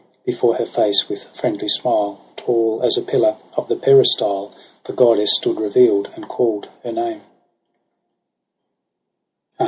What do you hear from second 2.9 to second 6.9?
a pillar of the peristyle. The goddess stood reveal'd, and call'd